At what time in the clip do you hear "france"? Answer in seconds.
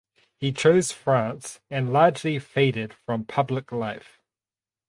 0.91-1.59